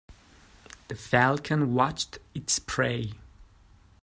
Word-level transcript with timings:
The 0.87 0.95
falcon 0.95 1.75
watched 1.75 2.17
its 2.33 2.57
prey. 2.57 3.11